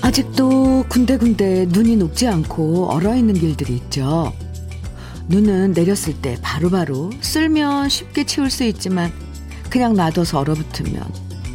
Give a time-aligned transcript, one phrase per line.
[0.00, 4.32] 아직도 군데군데 눈이 녹지 않고 얼어있는 길들이 있죠.
[5.28, 9.12] 눈은 내렸을 때 바로 바로 쓸면 쉽게 치울 수 있지만
[9.68, 11.04] 그냥 놔둬서 얼어붙으면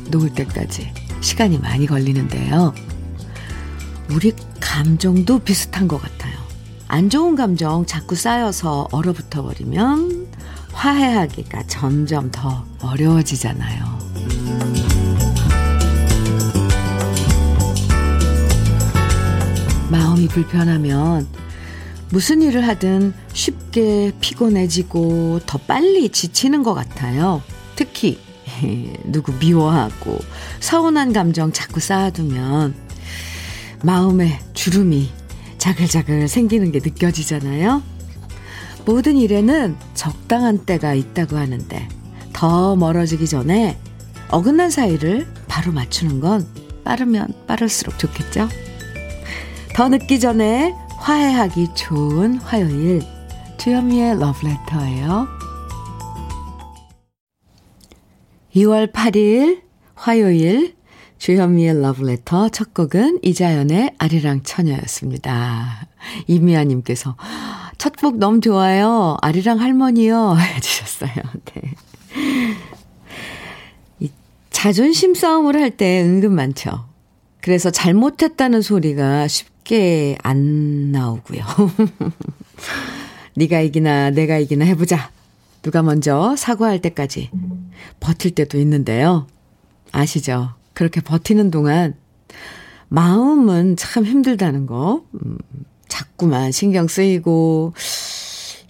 [0.09, 2.73] 녹을 때까지 시간이 많이 걸리는데요.
[4.11, 6.33] 우리 감정도 비슷한 것 같아요.
[6.87, 10.27] 안 좋은 감정 자꾸 쌓여서 얼어붙어 버리면
[10.71, 14.03] 화해하기가 점점 더 어려워지잖아요.
[19.89, 21.27] 마음이 불편하면
[22.13, 27.41] 무슨 일을 하든 쉽게 피곤해지고 더 빨리 지치는 것 같아요.
[27.75, 28.19] 특히
[29.05, 30.19] 누구 미워하고
[30.59, 32.75] 서운한 감정 자꾸 쌓아두면
[33.81, 35.09] 마음에 주름이
[35.57, 37.81] 자글자글 생기는 게 느껴지잖아요.
[38.85, 41.89] 모든 일에는 적당한 때가 있다고 하는데
[42.31, 43.79] 더 멀어지기 전에
[44.29, 46.45] 어긋난 사이를 바로 맞추는 건
[46.83, 48.49] 빠르면 빠를수록 좋겠죠?
[49.73, 53.01] 더 늦기 전에 화해하기 좋은 화요일
[53.57, 55.27] 주현미의 러브레터예요.
[58.55, 59.61] 2월 8일
[59.95, 60.75] 화요일
[61.17, 65.87] 주현미의 러브레터 첫 곡은 이자연의 아리랑 처녀였습니다.
[66.27, 67.17] 이미아님께서
[67.77, 69.17] 첫 곡 너무 좋아요.
[69.21, 70.35] 아리랑 할머니요.
[70.39, 71.11] 해주셨어요.
[71.53, 71.73] 네.
[73.99, 74.09] 이
[74.51, 76.85] 자존심 싸움을 할 때 은근 많죠.
[77.41, 81.43] 그래서 잘못했다는 소리가 쉽 게안 나오고요.
[83.35, 85.11] 네가 이기나 내가 이기나 해보자.
[85.61, 87.31] 누가 먼저 사과할 때까지
[87.99, 89.27] 버틸 때도 있는데요.
[89.91, 90.53] 아시죠?
[90.73, 91.95] 그렇게 버티는 동안
[92.89, 95.03] 마음은 참 힘들다는 거.
[95.13, 95.37] 음,
[95.87, 97.73] 자꾸만 신경 쓰이고,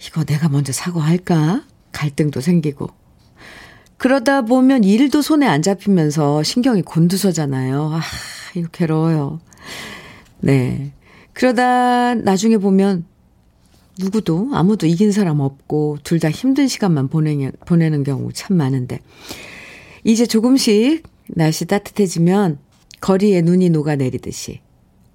[0.06, 1.64] 이거 내가 먼저 사과할까?
[1.92, 2.88] 갈등도 생기고.
[3.98, 7.90] 그러다 보면 일도 손에 안 잡히면서 신경이 곤두서잖아요.
[7.92, 8.00] 아,
[8.54, 9.40] 이거 괴로워요.
[10.44, 10.92] 네.
[11.32, 13.06] 그러다 나중에 보면
[13.98, 19.00] 누구도 아무도 이긴 사람 없고 둘 다 힘든 시간만 보내는, 보내는 경우 참 많은데
[20.04, 22.58] 이제 조금씩 날씨 따뜻해지면
[23.00, 24.60] 거리에 눈이 녹아내리듯이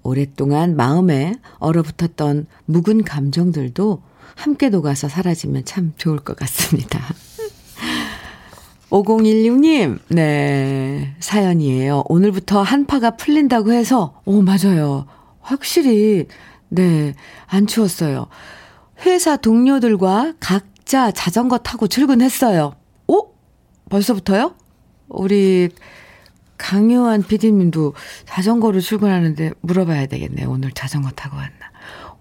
[0.02, 4.02] 오랫동안 마음에 얼어붙었던 묵은 감정들도
[4.34, 7.00] 함께 녹아서 사라지면 참 좋을 것 같습니다.
[8.90, 12.02] 5016님, 네, 사연이에요.
[12.08, 15.06] 오늘부터 한파가 풀린다고 해서, 오, 맞아요.
[15.40, 16.26] 확실히,
[16.68, 17.14] 네,
[17.46, 18.28] 안 추웠어요.
[19.00, 22.74] 회사 동료들과 각자 자전거 타고 출근했어요.
[23.08, 23.34] 오?
[23.88, 24.54] 벌써부터요?
[25.08, 25.70] 우리
[26.58, 27.94] 강요한 피디님도
[28.26, 30.50] 자전거로 출근하는데 물어봐야 되겠네요.
[30.50, 31.70] 오늘 자전거 타고 왔나.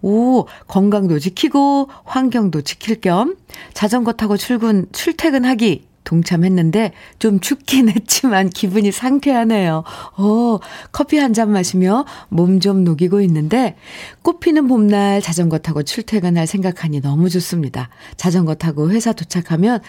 [0.01, 3.36] 오, 건강도 지키고 환경도 지킬 겸
[3.74, 9.84] 자전거 타고 출근, 출퇴근하기 동참했는데 좀 춥긴 했지만 기분이 상쾌하네요.
[10.18, 10.58] 어,
[10.92, 13.75] 커피 한 잔 마시며 몸 좀 녹이고 있는데
[14.24, 17.90] 꽃피는 봄날 자전거 타고 출퇴근할 생각하니 너무 좋습니다.
[18.18, 19.80] 자전거 타고 회사 도착하면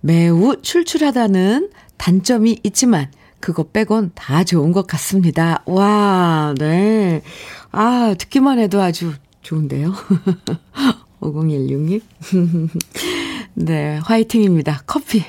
[0.00, 5.62] 매우 출출하다는 단점이 있지만 그거 빼곤 다 좋은 것 같습니다.
[5.66, 7.22] 와, 네.
[7.70, 9.92] 아, 듣기만 해도 아주 좋은데요.
[11.20, 12.00] 5016님.
[13.54, 14.82] 네, 화이팅입니다.
[14.86, 15.22] 커피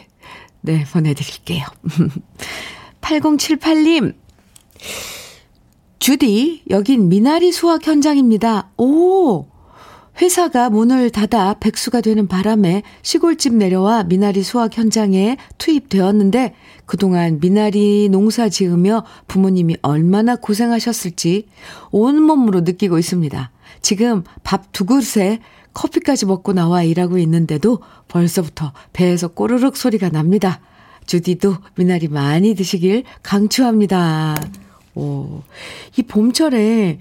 [0.68, 1.64] 네, 보내드릴게요.
[3.00, 4.16] 8078님,
[5.98, 8.72] 주디, 여긴 미나리 수확 현장입니다.
[8.78, 9.46] 오!
[10.22, 16.54] 회사가 문을 닫아 백수가 되는 바람에 시골집 내려와 미나리 수확 현장에 투입되었는데
[16.86, 21.48] 그동안 미나리 농사 지으며 부모님이 얼마나 고생하셨을지
[21.92, 23.52] 온몸으로 느끼고 있습니다.
[23.82, 25.40] 지금 밥 두 그릇에
[25.74, 30.60] 커피까지 먹고 나와 일하고 있는데도 벌써부터 배에서 꼬르륵 소리가 납니다.
[31.06, 34.36] 주디도 미나리 많이 드시길 강추합니다.
[34.96, 35.44] 오,
[35.96, 37.00] 이 봄철에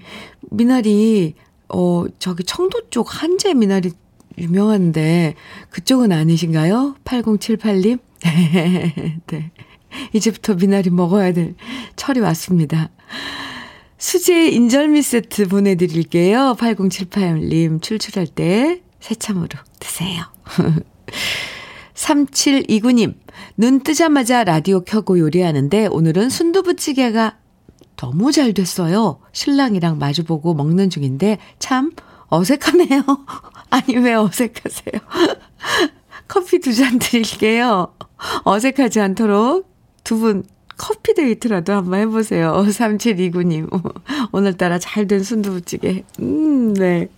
[0.51, 1.33] 미나리,
[1.69, 3.91] 어, 저기 청도 쪽 한재 미나리
[4.37, 5.33] 유명한데,
[5.71, 6.95] 그쪽은 아니신가요?
[7.03, 7.99] 8078님?
[8.21, 9.51] 네.
[10.13, 11.55] 이제부터 미나리 먹어야 될
[11.95, 12.89] 철이 왔습니다.
[13.97, 16.55] 수제 인절미 세트 보내드릴게요.
[16.59, 19.47] 8078님 출출할 때 새참으로
[19.79, 20.23] 드세요.
[21.95, 23.15] 3729님,
[23.57, 27.37] 눈 뜨자마자 라디오 켜고 요리하는데 오늘은 순두부찌개가
[27.95, 29.19] 너무 잘 됐어요.
[29.31, 31.91] 신랑이랑 마주보고 먹는 중인데 참
[32.27, 33.01] 어색하네요.
[33.71, 35.01] 아니, 왜 어색하세요?
[36.27, 37.95] 커피 두 잔 드릴게요.
[38.43, 39.67] 어색하지 않도록
[40.03, 40.43] 두 분
[40.77, 42.53] 커피 데이트라도 한번 해보세요.
[42.53, 43.69] 3729님.
[44.31, 46.03] 오늘따라 잘 된 순두부찌개.
[46.19, 47.09] 음, 네.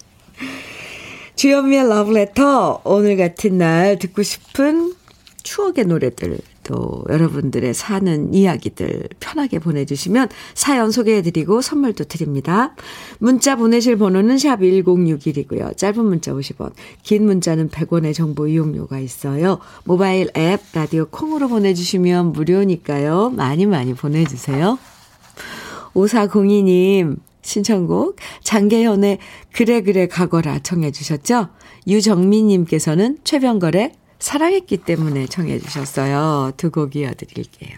[1.35, 2.81] 주현미의 러브레터.
[2.83, 4.93] 오늘 같은 날 듣고 싶은
[5.43, 12.75] 추억의 노래들, 또 여러분들의 사는 이야기들 편하게 보내주시면 사연 소개해드리고 선물도 드립니다.
[13.19, 15.77] 문자 보내실 번호는 샵 1061이고요.
[15.77, 16.71] 짧은 문자 50원,
[17.03, 19.59] 긴 문자는 100원의 정보 이용료가 있어요.
[19.83, 23.31] 모바일 앱, 라디오 콩으로 보내주시면 무료니까요.
[23.31, 24.77] 많이 많이 보내주세요.
[25.93, 29.17] 5402님, 신청곡 장계현의
[29.53, 31.49] 그래 그래 가거라 청해 주셨죠?
[31.87, 36.51] 유정민님께서는 최병걸의 사랑했기 때문에 청해 주셨어요.
[36.57, 37.77] 두 곡 이어드릴게요.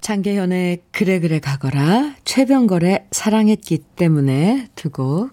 [0.00, 5.30] 장계현의 그래 그래 가거라 최병걸의 사랑했기 때문에 두 곡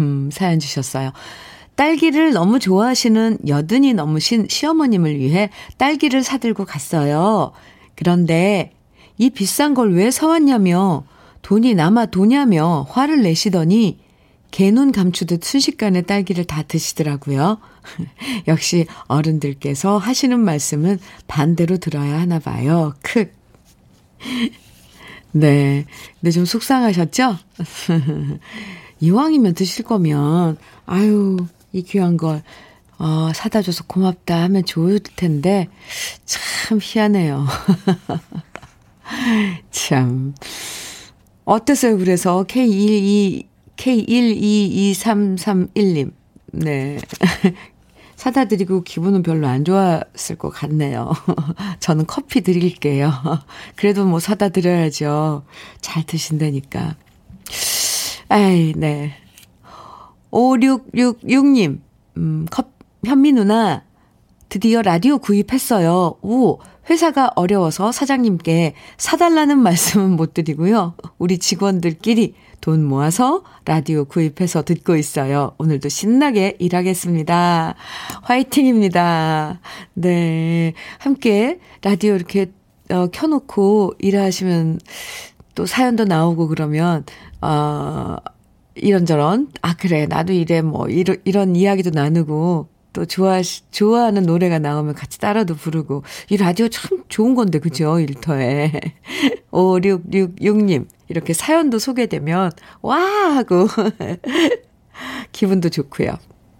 [0.00, 1.10] 음, 사연 주셨어요.
[1.76, 7.52] 딸기를 너무 좋아하시는 여든이 넘으신 시어머님을 위해 딸기를 사들고 갔어요.
[7.96, 8.72] 그런데
[9.18, 11.04] 이 비싼 걸 왜 사왔냐며
[11.42, 13.98] 돈이 남아 도냐며 화를 내시더니
[14.50, 17.58] 개눈 감추듯 순식간에 딸기를 다 드시더라고요.
[18.48, 22.94] 역시 어른들께서 하시는 말씀은 반대로 들어야 하나 봐요.
[23.02, 23.30] 크.
[25.32, 25.84] 네.
[26.20, 27.36] 근데 좀 속상하셨죠?
[29.00, 30.56] 이왕이면 드실 거면,
[30.86, 31.36] 아유,
[31.74, 32.42] 이 귀한 걸,
[32.98, 35.68] 어, 사다 줘서 고맙다 하면 좋을 텐데,
[36.24, 37.44] 참 희한해요.
[39.72, 40.34] 참.
[41.44, 41.98] 어땠어요?
[41.98, 46.12] 그래서 K12, K122331님.
[46.52, 46.98] 네.
[48.14, 51.10] 사다 드리고 기분은 별로 안 좋았을 것 같네요.
[51.80, 53.12] 저는 커피 드릴게요.
[53.74, 55.42] 그래도 뭐 사다 드려야죠.
[55.80, 56.94] 잘 드신다니까.
[58.28, 59.23] 아이, 네.
[60.34, 61.78] 5666님,
[62.16, 62.72] 음, 컵,
[63.06, 63.84] 현미 누나,
[64.48, 66.16] 드디어 라디오 구입했어요.
[66.22, 66.58] 오,
[66.90, 70.94] 회사가 어려워서 사장님께 사달라는 말씀은 못 드리고요.
[71.18, 75.54] 우리 직원들끼리 돈 모아서 라디오 구입해서 듣고 있어요.
[75.58, 77.74] 오늘도 신나게 일하겠습니다.
[78.22, 79.60] 화이팅입니다.
[79.94, 80.74] 네.
[80.98, 82.52] 함께 라디오 이렇게
[82.90, 84.80] 어, 켜놓고 일하시면
[85.54, 87.04] 또 사연도 나오고 그러면,
[87.40, 88.16] 어,
[88.74, 93.40] 이런저런, 아, 그래, 나도 이래, 뭐, 이런, 이런 이야기도 나누고, 또 좋아,
[93.70, 97.98] 좋아하는 노래가 나오면 같이 따라도 부르고, 이 라디오 참 좋은 건데, 그죠?
[98.00, 98.72] 일터에.
[99.50, 102.50] 5666님, 이렇게 사연도 소개되면,
[102.82, 102.98] 와!
[103.36, 103.66] 하고,
[105.32, 106.16] 기분도 좋고요.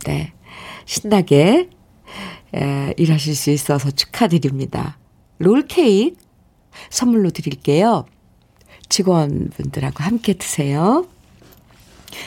[0.06, 0.32] 네.
[0.87, 1.70] 신나게,
[2.55, 4.99] 에, 일하실 수 있어서 축하드립니다.
[5.38, 6.16] 롤케이크
[6.90, 8.05] 선물로 드릴게요.
[8.88, 11.06] 직원분들하고 함께 드세요.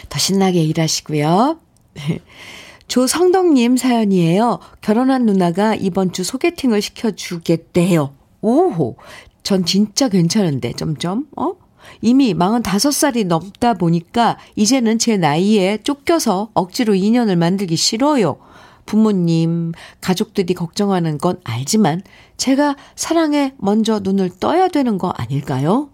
[0.09, 1.59] 더 신나게 일하시고요.
[2.87, 4.59] 조성덕님 사연이에요.
[4.81, 8.13] 결혼한 누나가 이번 주 소개팅을 시켜주겠대요.
[8.41, 8.95] 오호.
[9.43, 11.53] 전 진짜 괜찮은데, 점점, 어?
[12.01, 18.37] 이미 45살이 넘다 보니까 이제는 제 나이에 쫓겨서 억지로 인연을 만들기 싫어요.
[18.85, 22.01] 부모님, 가족들이 걱정하는 건 알지만
[22.37, 25.89] 제가 사랑에 먼저 눈을 떠야 되는 거 아닐까요?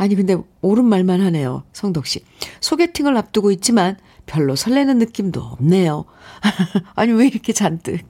[0.00, 1.62] 아니, 근데 옳은 말만 하네요.
[1.74, 2.24] 성덕 씨.
[2.60, 6.06] 소개팅을 앞두고 있지만 별로 설레는 느낌도 없네요.
[6.96, 8.00] 아니, 왜 이렇게 잔뜩,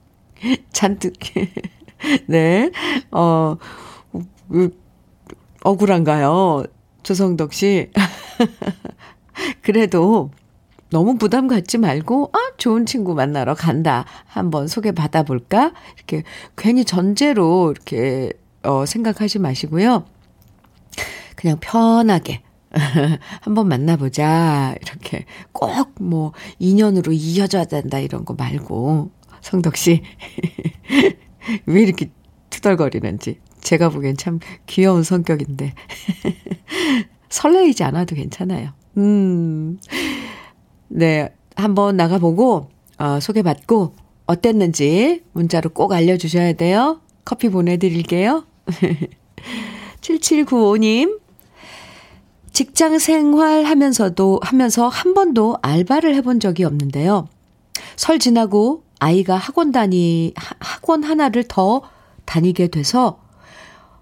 [0.71, 1.11] 잔뜩.
[2.27, 2.71] 네.
[3.11, 3.57] 어,
[5.65, 6.63] 억울한가요?
[7.03, 7.91] 조성덕 씨.
[9.61, 10.31] 그래도
[10.91, 14.05] 너무 부담 갖지 말고, 아, 좋은 친구 만나러 간다.
[14.27, 15.73] 한번 소개 받아 볼까?
[15.97, 16.23] 이렇게
[16.55, 18.31] 괜히 전제로 이렇게,
[18.63, 20.05] 어, 생각하지 마시고요.
[21.41, 22.41] 그냥 편하게
[23.41, 24.75] 한번 만나보자.
[24.81, 30.01] 이렇게 꼭 뭐 인연으로 이어져야 된다 이런 거 말고 성덕 씨
[31.65, 32.11] 왜 이렇게
[32.49, 35.73] 투덜거리는지 제가 보기엔 참 귀여운 성격인데
[37.29, 38.71] 설레이지 않아도 괜찮아요.
[38.97, 39.79] 음.
[40.87, 43.95] 네, 한번 나가보고 어, 소개받고
[44.25, 46.99] 어땠는지 문자로 꼭 알려주셔야 돼요.
[47.23, 48.45] 커피 보내드릴게요.
[50.01, 51.20] 7795님,
[52.61, 57.27] 직장 생활 하면서도, 하면서 한 번도 알바를 해본 적이 없는데요.
[57.95, 61.81] 설 지나고 아이가 학원 다니, 학원 하나를 더
[62.25, 63.19] 다니게 돼서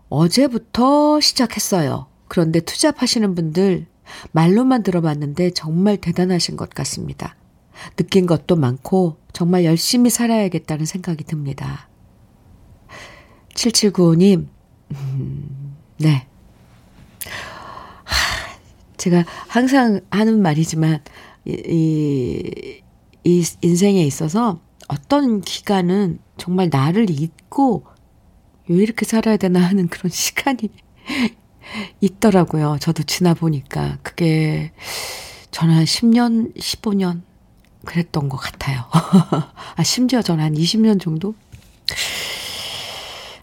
[0.10, 2.08] 어제부터 시작했어요.
[2.28, 3.86] 그런데 투잡하시는 분들
[4.34, 7.38] 말로만 들어봤는데 정말 대단하신 것 같습니다.
[7.96, 11.88] 느낀 것도 많고 정말 열심히 살아야겠다는 생각이 듭니다.
[13.54, 14.48] 7795님,
[14.92, 16.28] 음, 네.
[19.00, 21.02] 하, 제가 항상 하는 말이지만,
[21.46, 22.82] 이, 이,
[23.24, 27.86] 이 인생에 있어서 어떤 기간은 정말 나를 잊고
[28.68, 30.70] 왜 이렇게 살아야 되나 하는 그런 시간이
[32.02, 32.78] 있더라고요.
[32.80, 33.98] 저도 지나 보니까.
[34.04, 34.72] 그게
[35.52, 37.22] 저는 한 10년, 15년
[37.86, 38.84] 그랬던 것 같아요.
[39.76, 41.34] 아, 심지어 저는 한 20년 정도?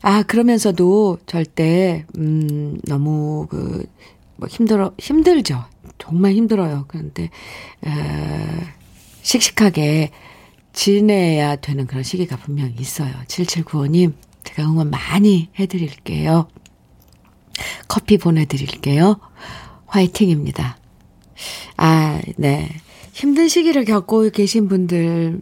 [0.03, 3.85] 아, 그러면서도 절대, 음, 너무 그,
[4.37, 5.65] 뭐 힘들어, 힘들죠.
[5.99, 6.85] 정말 힘들어요.
[6.89, 7.31] 그런데,
[7.85, 7.91] 에,
[9.23, 10.11] 씩씩하게
[10.73, 13.13] 지내야 되는 그런 시기가 분명히 있어요.
[13.27, 14.13] 7795님,
[14.45, 16.49] 제가 응원 많이 해드릴게요.
[17.89, 19.19] 커피 보내드릴게요.
[19.87, 20.79] 화이팅입니다.
[21.77, 22.69] 아, 네.
[23.13, 25.41] 힘든 시기를 겪고 계신 분들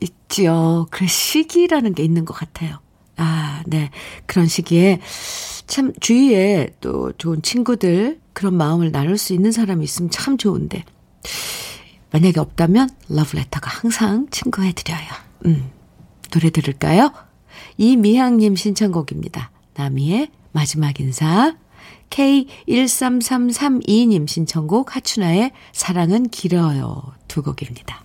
[0.00, 0.86] 있지요.
[0.90, 2.80] 그 시기라는 게 있는 것 같아요.
[3.16, 3.90] 아, 네.
[4.26, 5.00] 그런 시기에
[5.66, 10.84] 참 주위에 또 좋은 친구들 그런 마음을 나눌 수 있는 사람이 있으면 참 좋은데
[12.10, 15.08] 만약에 없다면 러브레터가 항상 친구해드려요.
[15.46, 15.70] 음,
[16.30, 17.14] 노래 들을까요?
[17.78, 19.50] 이미향님 신청곡입니다.
[19.74, 21.56] 나미의 마지막 인사.
[22.10, 27.14] K13332님 신청곡 하춘아의 사랑은 길어요.
[27.26, 28.04] 두 곡입니다.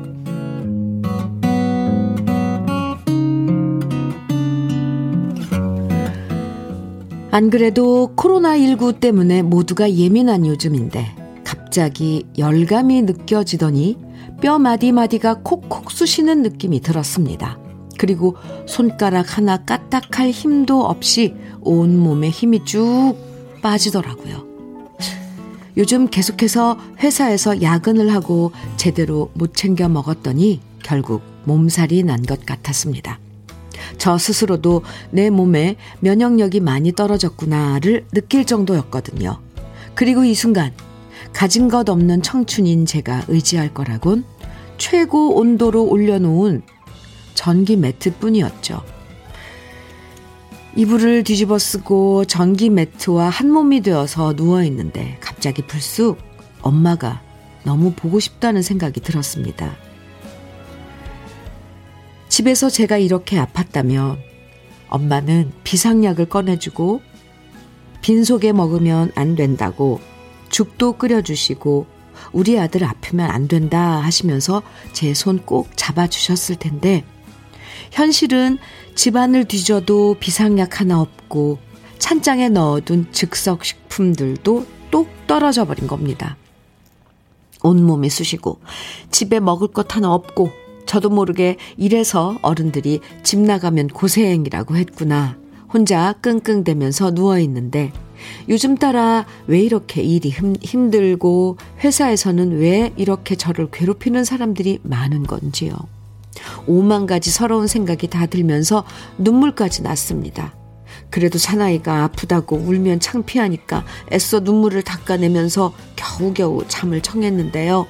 [7.31, 13.97] 안 그래도 코로나19 때문에 모두가 예민한 요즘인데 갑자기 열감이 느껴지더니
[14.41, 17.57] 뼈 마디마디가 콕콕 쑤시는 느낌이 들었습니다.
[17.97, 18.35] 그리고
[18.67, 23.13] 손가락 하나 까딱할 힘도 없이 온몸에 힘이 쭉
[23.61, 24.45] 빠지더라고요.
[25.77, 33.19] 요즘 계속해서 회사에서 야근을 하고 제대로 못 챙겨 먹었더니 결국 몸살이 난 것 같았습니다.
[33.97, 39.39] 저 스스로도 내 몸에 면역력이 많이 떨어졌구나를 느낄 정도였거든요.
[39.95, 40.71] 그리고 이 순간
[41.33, 44.23] 가진 것 없는 청춘인 제가 의지할 거라곤
[44.77, 46.63] 최고 온도로 올려놓은
[47.35, 48.81] 전기 매트 뿐이었죠.
[50.75, 56.17] 이불을 뒤집어 쓰고 전기 매트와 한 몸이 되어서 누워 있는데 갑자기 불쑥
[56.61, 57.21] 엄마가
[57.63, 59.75] 너무 보고 싶다는 생각이 들었습니다.
[62.31, 64.17] 집에서 제가 이렇게 아팠다면
[64.87, 67.01] 엄마는 비상약을 꺼내주고
[68.01, 69.99] 빈속에 먹으면 안 된다고
[70.47, 71.87] 죽도 끓여주시고
[72.31, 77.03] 우리 아들 아프면 안 된다 하시면서 제 손 꼭 잡아주셨을 텐데
[77.91, 78.59] 현실은
[78.95, 81.59] 집안을 뒤져도 비상약 하나 없고
[81.99, 86.37] 찬장에 넣어둔 즉석 식품들도 똑 떨어져 버린 겁니다.
[87.61, 88.61] 온몸이 쑤시고
[89.11, 95.37] 집에 먹을 것 하나 없고 저도 모르게 이래서 어른들이 집 나가면 고생이라고 했구나.
[95.71, 97.91] 혼자 끙끙대면서 누워있는데
[98.49, 105.73] 요즘 따라 왜 이렇게 일이 힘들고 회사에서는 왜 이렇게 저를 괴롭히는 사람들이 많은 건지요.
[106.67, 108.83] 오만 가지 서러운 생각이 다 들면서
[109.17, 110.53] 눈물까지 났습니다.
[111.09, 117.87] 그래도 사나이가 아프다고 울면 창피하니까 애써 눈물을 닦아내면서 겨우겨우 잠을 청했는데요.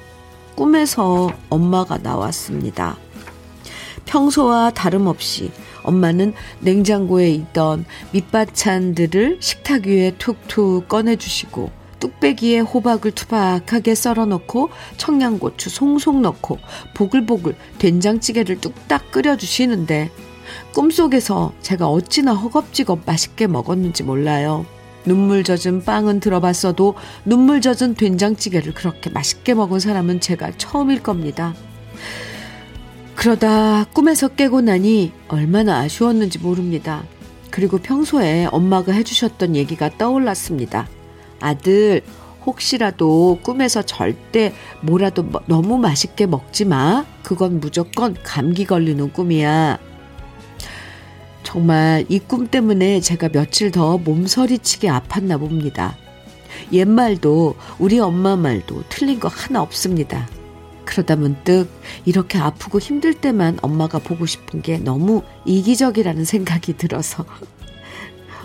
[0.61, 2.95] 꿈에서 엄마가 나왔습니다.
[4.05, 5.49] 평소와 다름없이
[5.81, 16.21] 엄마는 냉장고에 있던 밑반찬들을 식탁 위에 툭툭 꺼내주시고 뚝배기에 호박을 투박하게 썰어 넣고 청양고추 송송
[16.21, 16.59] 넣고
[16.93, 20.11] 보글보글 된장찌개를 뚝딱 끓여주시는데
[20.75, 24.67] 꿈속에서 제가 어찌나 허겁지겁 맛있게 먹었는지 몰라요.
[25.05, 31.53] 눈물 젖은 빵은 들어봤어도 눈물 젖은 된장찌개를 그렇게 맛있게 먹은 사람은 제가 처음일 겁니다.
[33.15, 37.03] 그러다 꿈에서 깨고 나니 얼마나 아쉬웠는지 모릅니다.
[37.51, 40.87] 그리고 평소에 엄마가 해주셨던 얘기가 떠올랐습니다.
[41.39, 42.01] 아들,
[42.45, 47.05] 혹시라도 꿈에서 절대 뭐라도 너무 맛있게 먹지 마.
[47.21, 49.77] 그건 무조건 감기 걸리는 꿈이야.
[51.43, 55.97] 정말 이 꿈 때문에 제가 며칠 더 몸서리치게 아팠나 봅니다.
[56.71, 60.27] 옛말도 우리 엄마 말도 틀린 거 하나 없습니다.
[60.85, 61.67] 그러다 문득
[62.05, 67.25] 이렇게 아프고 힘들 때만 엄마가 보고 싶은 게 너무 이기적이라는 생각이 들어서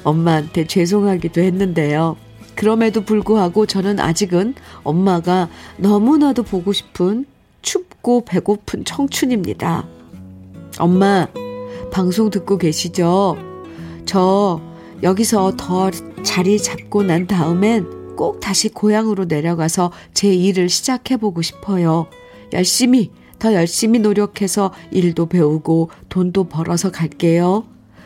[0.04, 2.16] 엄마한테 죄송하기도 했는데요.
[2.54, 7.26] 그럼에도 불구하고 저는 아직은 엄마가 너무나도 보고 싶은
[7.62, 9.84] 춥고 배고픈 청춘입니다.
[10.78, 11.26] 엄마,
[11.90, 13.36] 방송 듣고 계시죠?
[14.04, 14.60] 저
[15.02, 15.90] 여기서 더
[16.22, 22.06] 자리 잡고 난 다음엔 꼭 다시 고향으로 내려가서 제 일을 시작해보고 싶어요.
[22.52, 27.64] 열심히, 더 열심히 노력해서 일도 배우고 돈도 벌어서 갈게요.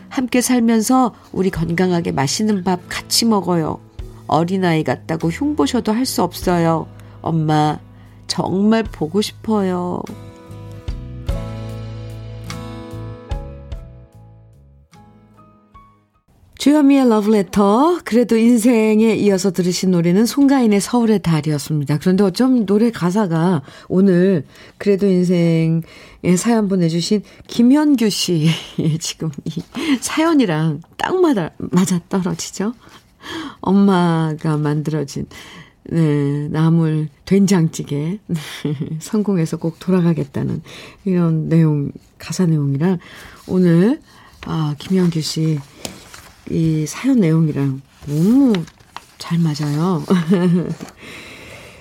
[0.09, 3.79] 함께 살면서 우리 건강하게 맛있는 밥 같이 먹어요.
[4.27, 6.87] 어린아이 같다고 흉보셔도 할 수 없어요.
[7.23, 7.79] 엄마,
[8.27, 10.03] 정말 보고 싶어요.
[16.61, 18.01] 주현미의 러브레터.
[18.05, 21.97] 그래도 인생에 이어서 들으신 노래는 송가인의 서울의 달이었습니다.
[22.01, 24.45] 그런데 어쩜 노래 가사가 오늘
[24.77, 25.81] 그래도 인생에
[26.37, 28.51] 사연 보내주신 김현규 씨
[29.01, 29.63] 지금 이
[30.03, 32.75] 사연이랑 딱 맞아, 맞아 떨어지죠?
[33.63, 35.25] 엄마가 만들어진
[35.85, 38.19] 네, 나물 된장찌개
[39.01, 40.61] 성공해서 꼭 돌아가겠다는
[41.07, 42.99] 이런 내용 가사 내용이랑
[43.47, 44.03] 오늘
[44.45, 45.59] 아 김현규 씨
[46.51, 48.53] 이 사연 내용이랑 너무
[49.19, 50.05] 잘 맞아요.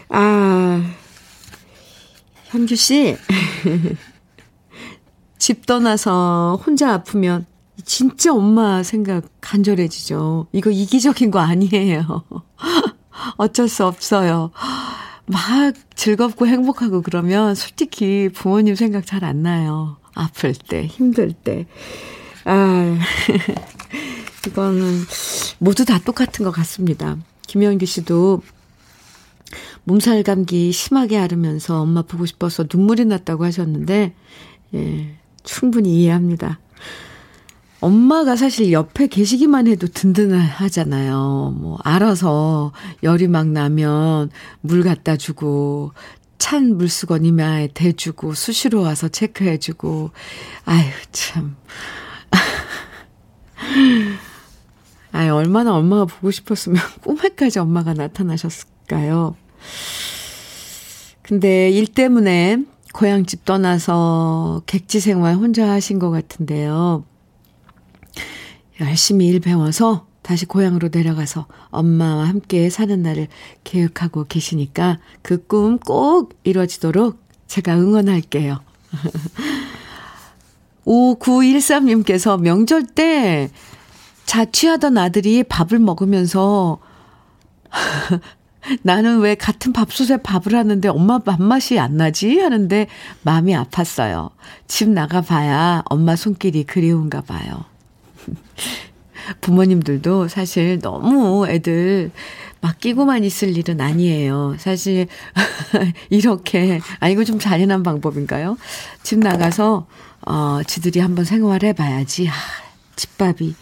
[0.10, 0.82] 아
[2.46, 3.18] 현규 씨
[5.38, 7.46] 집 떠나서 혼자 아프면
[7.86, 10.48] 진짜 엄마 생각 간절해지죠.
[10.52, 12.24] 이거 이기적인 거 아니에요.
[13.38, 14.52] 어쩔 수 없어요.
[15.26, 19.98] 막 즐겁고 행복하고 그러면 솔직히 부모님 생각 잘 안 나요.
[20.16, 21.66] 아플 때, 힘들 때.
[22.46, 22.98] 아,
[24.48, 25.04] 이거는
[25.60, 27.18] 모두 다 똑같은 것 같습니다.
[27.48, 28.42] 김현규 씨도
[29.84, 34.14] 몸살 감기 심하게 앓으면서 엄마 보고 싶어서 눈물이 났다고 하셨는데,
[34.76, 36.60] 예, 충분히 이해합니다.
[37.82, 41.56] 엄마가 사실 옆에 계시기만 해도 든든하잖아요.
[41.58, 42.72] 뭐, 알아서
[43.04, 44.30] 열이 막 나면
[44.62, 45.94] 물 갖다 주고,
[46.38, 50.12] 찬 물수건 이마에 대주고, 수시로 와서 체크해주고,
[50.66, 51.56] 아유, 참.
[55.12, 59.36] 아유, 얼마나 엄마가 보고 싶었으면 꿈에까지 엄마가 나타나셨을까요?
[61.22, 67.04] 근데 일 때문에 고향집 떠나서 객지 생활 혼자 하신 것 같은데요.
[68.82, 73.28] 열심히 일 배워서 다시 고향으로 내려가서 엄마와 함께 사는 날을
[73.64, 78.60] 계획하고 계시니까 그 꿈 꼭 이루어지도록 제가 응원할게요.
[80.86, 83.50] 5913님께서 명절 때
[84.30, 86.78] 자취하던 아들이 밥을 먹으면서
[88.84, 92.38] 나는 왜 같은 밥솥에 밥을 하는데 엄마 밥맛이 안 나지?
[92.38, 92.86] 하는데
[93.24, 94.30] 마음이 아팠어요.
[94.68, 97.66] 집 나가봐야 엄마 손길이 그리운가 봐요.
[99.42, 102.12] 부모님들도 사실 너무 애들
[102.62, 104.58] 맡기고만 있을 일은 아니에요.
[104.60, 105.08] 사실,
[106.12, 108.58] 이렇게, 아, 이거 좀 잔인한 방법인가요?
[109.02, 109.88] 집 나가서,
[110.28, 112.28] 어, 지들이 한번 생활해 봐야지.
[112.28, 112.34] 아,
[112.96, 113.56] 집밥이.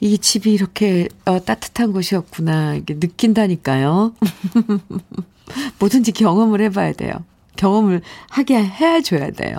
[0.00, 2.74] 이 집이 이렇게, 어, 따뜻한 곳이었구나.
[2.74, 4.14] 이게 느낀다니까요.
[5.78, 7.12] 뭐든지 경험을 해봐야 돼요.
[7.56, 9.56] 경험을 하게 해줘야 돼요.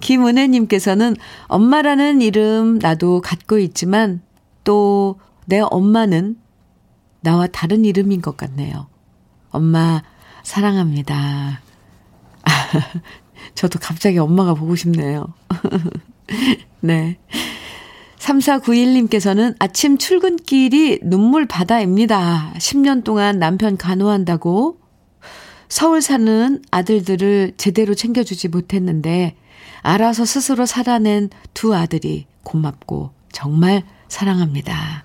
[0.00, 1.16] 김은혜님께서는
[1.48, 4.22] 엄마라는 이름 나도 갖고 있지만
[4.64, 6.36] 또 내 엄마는
[7.20, 8.86] 나와 다른 이름인 것 같네요.
[9.50, 10.02] 엄마,
[10.42, 11.60] 사랑합니다.
[13.54, 15.32] 저도 갑자기 엄마가 보고 싶네요.
[16.80, 17.18] 네.
[18.22, 22.52] 3491님께서는 아침 출근길이 눈물 바다입니다.
[22.56, 24.78] 10년 동안 남편 간호한다고
[25.68, 29.36] 서울 사는 아들들을 제대로 챙겨주지 못했는데
[29.80, 35.04] 알아서 스스로 살아낸 두 아들이 고맙고 정말 사랑합니다.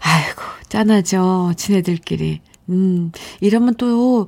[0.00, 1.52] 아이고, 짠하죠.
[1.56, 2.40] 지네들끼리.
[2.70, 4.26] 음, 이러면 또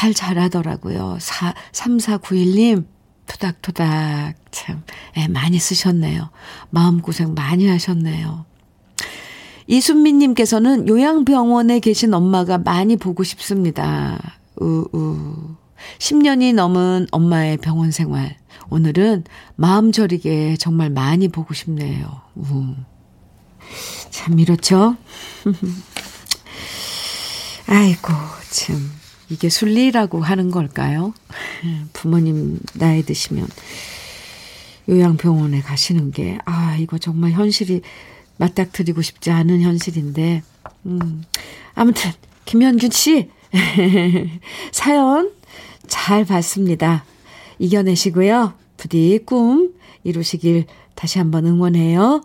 [0.00, 1.18] 잘 자라더라고요.
[1.20, 2.86] 4, 3491님,
[3.30, 4.82] 토닥토닥, 참,
[5.16, 6.30] 애 많이 쓰셨네요.
[6.70, 8.44] 마음고생 많이 하셨네요.
[9.68, 14.18] 이순민님께서는 요양병원에 계신 엄마가 많이 보고 싶습니다.
[14.56, 15.54] 우우.
[15.98, 18.36] 10년이 넘은 엄마의 병원 생활.
[18.68, 19.22] 오늘은
[19.54, 22.22] 마음 저리게 정말 많이 보고 싶네요.
[22.34, 22.74] 우.
[24.10, 24.96] 참 이렇죠?
[27.68, 28.12] 아이고,
[28.50, 28.99] 참.
[29.30, 31.14] 이게 순리라고 하는 걸까요?
[31.92, 33.46] 부모님 나이 드시면
[34.88, 37.82] 요양병원에 가시는 게, 아, 이거 정말 현실이
[38.38, 40.42] 맞닥뜨리고 싶지 않은 현실인데,
[40.86, 41.22] 음.
[41.74, 42.10] 아무튼,
[42.44, 43.30] 김현균 씨,
[44.72, 45.30] 사연
[45.86, 47.04] 잘 봤습니다.
[47.58, 48.54] 이겨내시고요.
[48.76, 50.64] 부디 꿈 이루시길
[50.94, 52.22] 다시 한번 응원해요.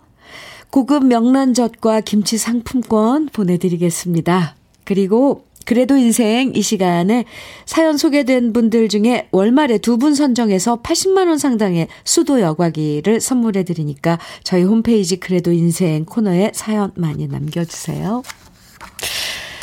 [0.70, 4.56] 고급 명란젓과 김치 상품권 보내드리겠습니다.
[4.84, 7.26] 그리고 그래도 인생 이 시간에
[7.66, 14.64] 사연 소개된 분들 중에 월말에 두 분 선정해서 80만원 상당의 수도 여과기를 선물해 드리니까 저희
[14.64, 18.22] 홈페이지 그래도 인생 코너에 사연 많이 남겨주세요.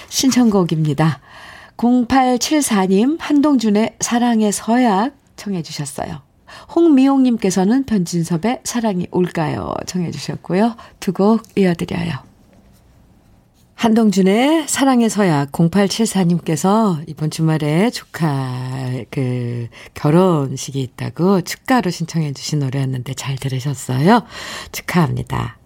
[0.09, 1.21] 신청곡입니다.
[1.77, 6.21] 0874님 한동준의 사랑의 서약 청해 주셨어요.
[6.75, 9.73] 홍미용님께서는 변진섭의 사랑이 올까요?
[9.87, 10.77] 청해 주셨고요.
[11.01, 12.32] 두 곡 이어드려요.
[13.83, 23.35] 한동준의 사랑의 서약 0874님께서 이번 주말에 조카 그 결혼식이 있다고 축가로 신청해 주신 노래였는데 잘
[23.35, 24.23] 들으셨어요?
[24.71, 25.59] 축하합니다.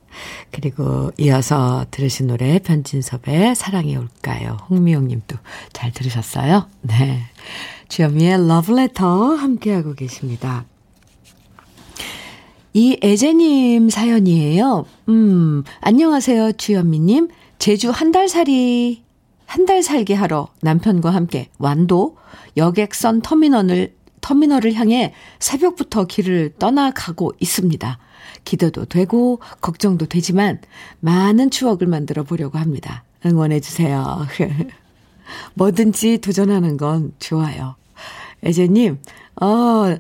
[0.51, 4.57] 그리고 이어서 들으신 노래 변진섭의 사랑이 올까요?
[4.71, 5.37] 홍미영 님도
[5.75, 6.71] 잘 들으셨어요?
[6.81, 7.21] 네.
[7.91, 10.65] 주현미의 러브레터 함께하고 계십니다.
[12.73, 14.87] 이 애제님 사연이에요.
[15.11, 17.29] 음, 안녕하세요, 주현미님.
[17.67, 19.03] 제주 한 달 살이,
[19.45, 22.17] 한 달 살기 하러 남편과 함께 완도
[22.57, 27.99] 여객선 터미널을, 터미널을 향해 새벽부터 길을 떠나가고 있습니다.
[28.45, 30.61] 기대도 되고, 걱정도 되지만,
[31.01, 33.03] 많은 추억을 만들어 보려고 합니다.
[33.25, 34.25] 응원해 주세요.
[35.55, 37.75] 뭐든지 도전하는 건 좋아요.
[38.45, 39.01] 애제님,
[39.41, 39.97] 어,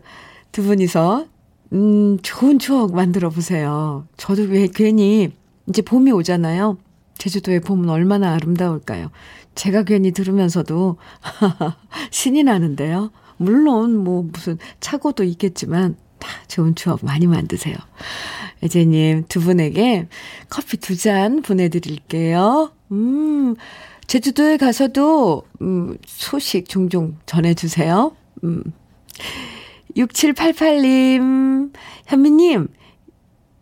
[0.52, 1.26] 두 분이서,
[1.72, 4.06] 음, 좋은 추억 만들어 보세요.
[4.16, 5.32] 저도 왜 괜히,
[5.68, 6.78] 이제 봄이 오잖아요.
[7.18, 9.10] 제주도의 봄은 얼마나 아름다울까요?
[9.54, 10.98] 제가 괜히 들으면서도
[12.10, 13.10] 신이 나는데요.
[13.38, 17.76] 물론 뭐 무슨 착오도 있겠지만 다 좋은 추억 많이 만드세요.
[18.62, 20.08] 애제님 두 분에게
[20.48, 22.72] 커피 두 잔 보내드릴게요.
[22.92, 23.56] 음,
[24.06, 28.16] 제주도에 가서도 음, 소식 종종 전해주세요.
[28.44, 28.62] 음.
[29.96, 31.72] 6788님,
[32.06, 32.68] 현미님,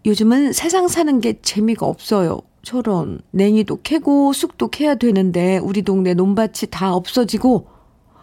[0.07, 2.41] 요즘은 세상 사는 게 재미가 없어요.
[2.65, 7.69] 저런 냉이도 캐고 쑥도 캐야 되는데 우리 동네 논밭이 다 없어지고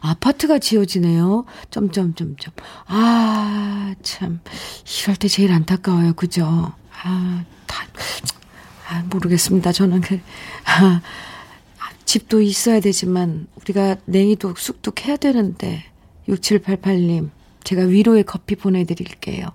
[0.02, 1.46] 아파트가 지어지네요.
[1.70, 2.54] 점점점점.
[2.88, 4.40] 아, 참.
[5.04, 6.14] 이럴 때 제일 안타까워요.
[6.14, 6.74] 그죠?
[7.04, 7.86] 아, 다,
[8.90, 9.72] 아, 모르겠습니다.
[9.72, 10.20] 저는 그,
[10.66, 11.02] 아,
[12.06, 15.84] 집도 있어야 되지만, 우리가 냉이도 쑥도 캐야 되는데,
[16.28, 17.30] 6788님,
[17.64, 19.50] 제가 위로의 커피 보내드릴게요.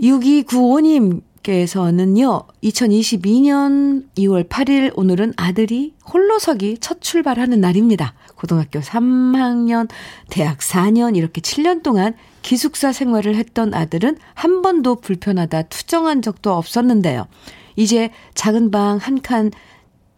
[0.00, 8.14] 6295님, 께서는요, 2022년 2월 8일 오늘은 아들이 홀로서기 첫 출발하는 날입니다.
[8.34, 9.88] 고등학교 3학년,
[10.28, 17.28] 대학 4년 이렇게 7년 동안 기숙사 생활을 했던 아들은 한 번도 불편하다 투정한 적도 없었는데요.
[17.76, 19.52] 이제 작은 방 한 칸,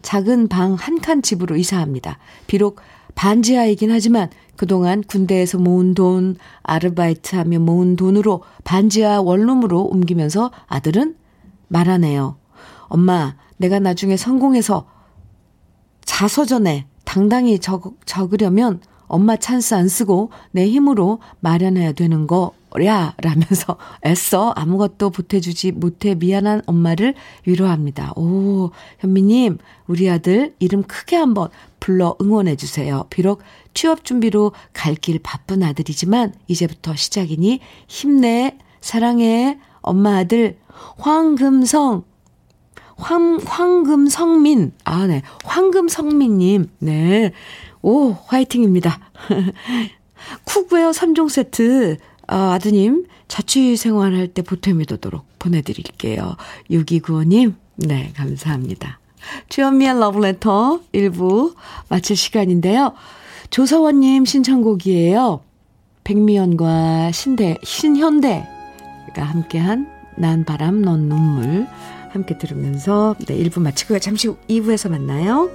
[0.00, 2.18] 작은 방 한 칸 집으로 이사합니다.
[2.46, 2.80] 비록
[3.18, 11.16] 반지하이긴 하지만 그동안 군대에서 모은 돈, 아르바이트 하며 모은 돈으로 반지하 원룸으로 옮기면서 아들은
[11.66, 12.36] 말하네요.
[12.82, 14.86] 엄마, 내가 나중에 성공해서
[16.04, 24.50] 자서전에 당당히 적, 적으려면 엄마 찬스 안 쓰고 내 힘으로 마련해야 되는 거야 라면서 애써
[24.50, 27.14] 아무것도 보태주지 못해 미안한 엄마를
[27.46, 28.12] 위로합니다.
[28.14, 31.48] 오, 현미님, 우리 아들 이름 크게 한번
[31.80, 33.06] 불러 응원해 주세요.
[33.10, 33.42] 비록
[33.74, 40.58] 취업 준비로 갈 길 바쁜 아들이지만 이제부터 시작이니 힘내, 사랑해, 엄마 아들
[40.98, 42.04] 황금성
[42.96, 44.72] 황, 황금성민.
[44.84, 45.22] 아, 네.
[45.44, 46.68] 황금성민님.
[46.80, 47.32] 네.
[47.80, 48.98] 오, 화이팅입니다.
[50.44, 56.36] cookware 3종 세트, 아, 아드님, 자취 생활할 때 보탬이 되도록 보내드릴게요.
[56.70, 58.98] 6295님, 네, 감사합니다.
[59.48, 61.54] 주현미의 러브레터 1부
[61.88, 62.92] 마칠 시간인데요.
[63.50, 65.40] 조서원님 신청곡이에요.
[66.04, 68.46] 백미연과 신대, 신현대가
[69.16, 71.66] 함께한 난 바람, 넌 눈물
[72.10, 73.98] 함께 들으면서 네, 1부 마치고요.
[73.98, 75.50] 잠시 후 2부에서 만나요.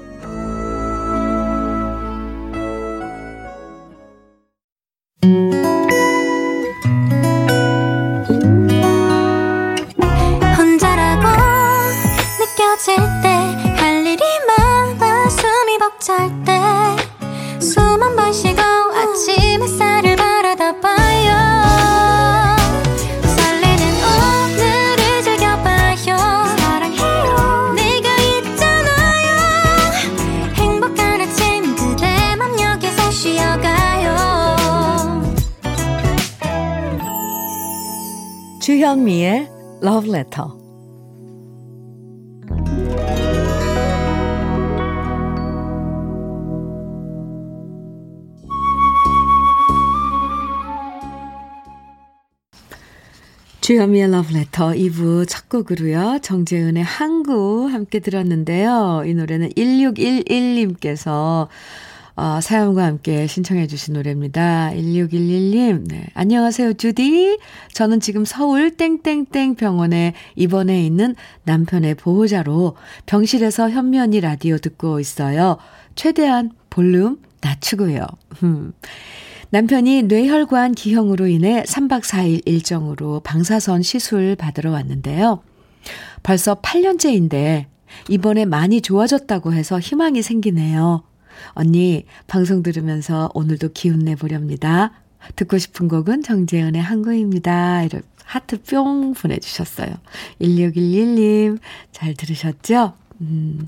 [38.64, 39.50] 주현미의
[40.08, 40.63] Letter.
[53.64, 56.20] 주현미의 러브레터 2부 첫 곡으로요.
[56.22, 59.04] 정재은의 항구 함께 들었는데요.
[59.06, 61.48] 이 노래는 1611님께서
[62.18, 64.72] 어, 사연과 함께 신청해 주신 노래입니다.
[64.72, 66.08] 1611님, 네.
[66.14, 67.40] 안녕하세요, 주디.
[67.72, 75.56] 저는 지금 서울 땡땡땡 병원에 입원해 있는 남편의 보호자로 병실에서 현면이 라디오 듣고 있어요.
[75.96, 78.08] 최대한 볼륨 낮추고요.
[79.54, 85.44] 남편이 뇌혈관 기형으로 인해 3박 4일 일정으로 방사선 시술 받으러 왔는데요.
[86.24, 87.66] 벌써 8년째인데
[88.10, 91.04] 이번에 많이 좋아졌다고 해서 희망이 생기네요.
[91.50, 94.94] 언니, 방송 들으면서 오늘도 기운 내보렵니다.
[95.36, 97.84] 듣고 싶은 곡은 정재은의 한국입니다.
[97.84, 99.94] 이렇게 하트 뿅 보내주셨어요.
[100.42, 101.60] 1611님,
[101.92, 102.94] 잘 들으셨죠?
[103.22, 103.64] 음,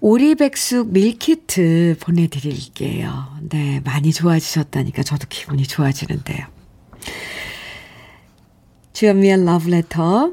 [0.00, 3.26] 오리백숙 밀키트 보내드릴게요.
[3.48, 6.46] 네, 많이 좋아지셨다니까 저도 기분이 좋아지는데요.
[8.92, 10.32] 주연미의 러브레터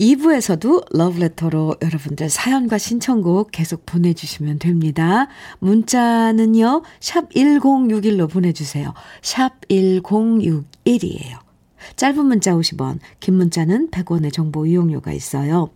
[0.00, 5.28] 2부에서도 러브레터로 여러분들 사연과 신청곡 계속 보내주시면 됩니다.
[5.58, 8.94] 문자는요, 샵 1061로 보내주세요.
[9.20, 11.38] 샵 1061이에요.
[11.96, 15.70] 짧은 문자 50원, 긴 문자는 100원의 정보 이용료가 있어요.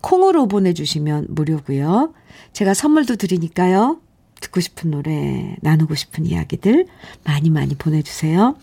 [0.00, 2.12] 콩으로 보내주시면 무료고요.
[2.54, 4.00] 제가 선물도 드리니까요.
[4.40, 6.86] 듣고 싶은 노래, 나누고 싶은 이야기들
[7.24, 8.56] 많이 많이 보내주세요.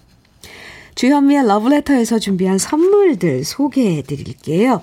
[0.96, 4.82] 주현미의 러브레터에서 준비한 선물들 소개해 드릴게요.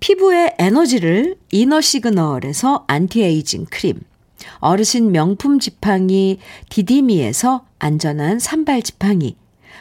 [0.00, 4.00] 피부의 에너지를 이너 시그널에서 안티에이징 크림,
[4.60, 6.38] 어르신 명품 지팡이
[6.70, 9.36] 디디미에서 안전한 삼발 지팡이,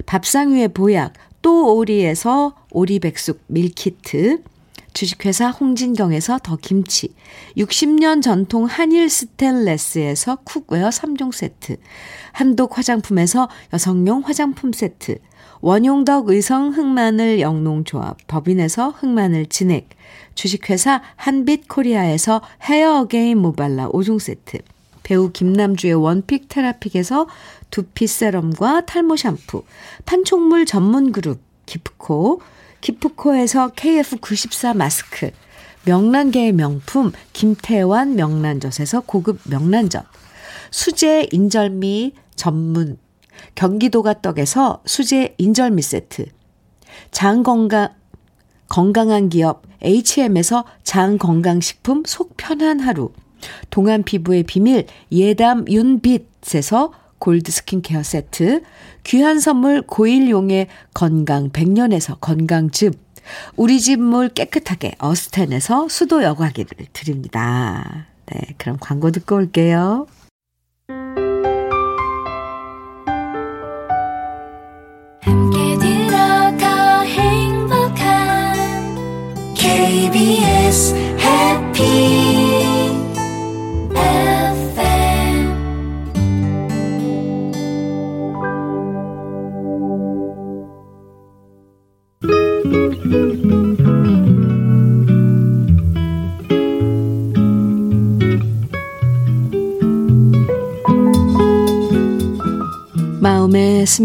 [0.06, 4.44] 밥상 위의 보약 또 오리에서 오리백숙 밀키트,
[5.00, 7.16] 주식회사 홍진경에서 더 김치,
[7.56, 11.78] 60년 전통 한일 스텐레스에서 cookware 3종 세트,
[12.34, 15.20] 한독 화장품에서 여성용 화장품 세트,
[15.62, 19.88] 원용덕 의성 흑마늘 영농조합 법인에서 흑마늘 진액,
[20.36, 24.58] 주식회사 한빛코리아에서 헤어 어게인 모발라 5종 세트,
[25.04, 27.30] 배우 김남주의 one pick 테라픽에서
[27.72, 29.64] 두피 세럼과 탈모 샴푸,
[30.06, 32.42] 판촉물 전문 그룹 기프코,
[32.82, 35.32] 기프코에서 KF94 마스크,
[35.86, 40.06] 명란계의 명품 김태환 명란젓에서 고급 명란젓,
[40.72, 42.98] 수제 인절미 전문
[43.56, 46.26] 경기도가 떡에서 수제 인절미 세트,
[47.12, 47.90] 장 건강
[48.68, 53.12] 건강한 기업 HM에서 장 건강식품 속 편한 하루,
[53.70, 58.62] 동안 피부의 비밀 예담 윤빛에서 골드 스킨케어 세트,
[59.10, 62.94] 귀한 선물 고일용의 건강 100년에서 건강즙,
[63.56, 68.06] 우리 집 물 깨끗하게 어스텐에서 수도 여과기를 드립니다.
[68.28, 70.06] 네, 그럼 광고 듣고 올게요.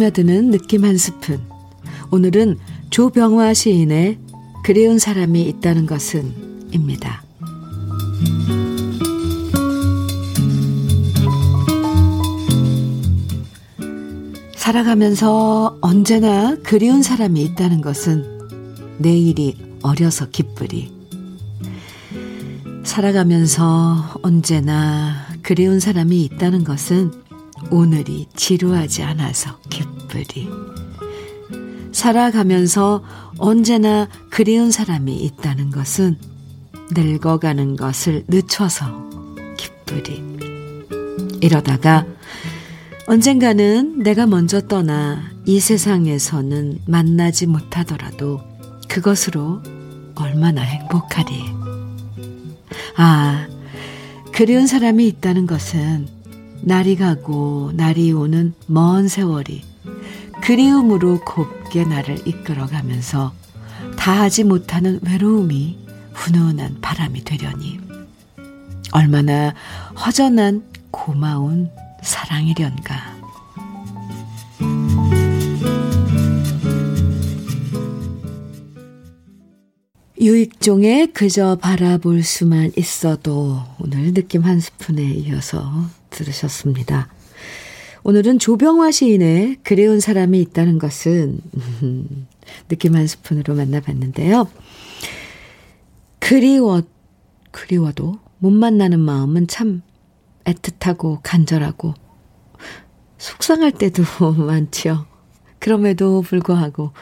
[0.05, 1.41] 스며드는 느낌 한 스푼.
[2.11, 2.59] 오늘은
[2.91, 4.19] 조병화 시인의
[4.65, 7.23] 그리운 사람이 있다는 것은 입니다.
[14.57, 20.93] 살아가면서 언제나 그리운 사람이 있다는 것은 내일이 어려서 기쁘리.
[22.85, 27.13] 살아가면서 언제나 그리운 사람이 있다는 것은
[27.71, 29.94] 오늘이 지루하지 않아서 기쁘리.
[31.93, 33.03] 살아가면서
[33.39, 36.19] 언제나 그리운 사람이 있다는 것은
[36.91, 38.87] 늙어가는 것을 늦춰서
[39.57, 40.23] 기쁘리.
[41.41, 42.07] 이러다가
[43.07, 48.41] 언젠가는 내가 먼저 떠나 이 세상에서는 만나지 못하더라도
[48.89, 49.63] 그것으로
[50.15, 51.35] 얼마나 행복하리.
[52.97, 53.47] 아,
[54.33, 56.09] 그리운 사람이 있다는 것은
[56.63, 59.74] 날이 가고 날이 오는 먼 세월이
[60.45, 63.33] 그리움으로 곱게 나를 이끌어가면서
[63.97, 65.79] 다하지 못하는 외로움이
[66.13, 67.81] 훈훈한 바람이 되려니
[68.93, 69.55] 얼마나
[70.05, 71.71] 허전한 고마운
[72.03, 73.15] 사랑이련가.
[80.21, 87.09] 유익종의 그저 바라볼 수만 있어도 오늘 느낌 한 스푼에 이어서 들으셨습니다.
[88.07, 91.41] 오늘은 조병화 시인의 그리운 사람이 있다는 것은
[92.69, 94.47] 느낌 한 스푼으로 만나봤는데요.
[96.19, 96.83] 그리워,
[97.51, 99.81] 그리워도 못 만나는 마음은 참
[100.45, 101.95] 애틋하고 간절하고
[103.17, 104.03] 속상할 때도
[104.37, 105.07] 많지요.
[105.59, 106.93] 그럼에도 불구하고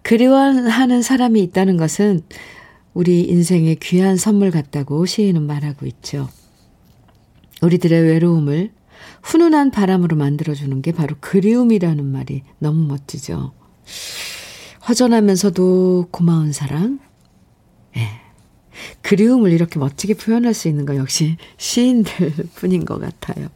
[0.00, 2.22] 그리워하는 사람이 있다는 것은
[2.94, 6.30] 우리 인생의 귀한 선물 같다고 시인은 말하고 있죠.
[7.60, 8.70] 우리들의 외로움을
[9.22, 13.52] 훈훈한 바람으로 만들어주는 게 바로 그리움이라는 말이 너무 멋지죠.
[14.88, 16.98] 허전하면서도 고마운 사랑.
[17.96, 18.08] 예.
[19.02, 23.48] 그리움을 이렇게 멋지게 표현할 수 있는 거 역시 시인들 뿐인 것 같아요.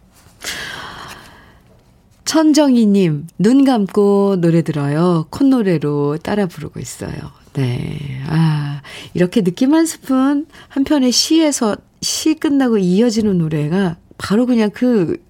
[2.25, 5.27] 천정희님, 눈 감고 노래 들어요.
[5.31, 7.15] 콧노래로 따라 부르고 있어요.
[7.53, 8.23] 네.
[8.27, 15.23] 아, 이렇게 느낌 한 스푼 한 편의 시에서 시 끝나고 이어지는 노래가 바로 그냥 그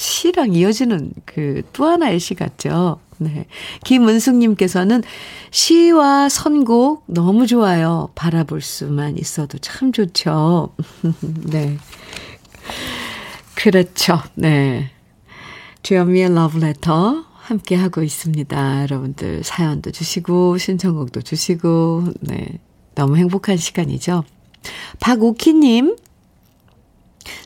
[0.00, 3.00] 시랑 이어지는 그 또 하나의 시 같죠.
[3.18, 3.46] 네.
[3.84, 5.02] 김은숙님께서는
[5.50, 8.10] 시와 선곡 너무 좋아요.
[8.14, 10.74] 바라볼 수만 있어도 참 좋죠.
[11.50, 11.76] 네.
[13.54, 14.20] 그렇죠.
[14.34, 14.90] 네.
[15.82, 18.82] 주현미의 러브레터 함께 하고 있습니다.
[18.82, 22.58] 여러분들 사연도 주시고 신청곡도 주시고 네.
[22.94, 24.24] 너무 행복한 시간이죠.
[25.00, 25.96] 박오키님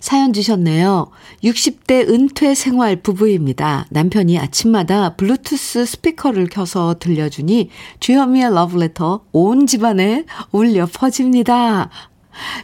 [0.00, 1.10] 사연 주셨네요.
[1.42, 3.86] 60대 은퇴 생활 부부입니다.
[3.90, 7.70] 남편이 아침마다 블루투스 스피커를 켜서 들려주니
[8.00, 11.90] 주현미의 러브레터 온 집안에 울려 퍼집니다.